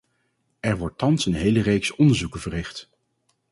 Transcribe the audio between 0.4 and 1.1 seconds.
Er wordt